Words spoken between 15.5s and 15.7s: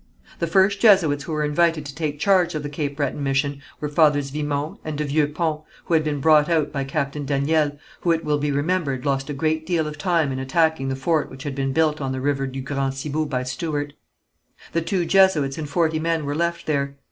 and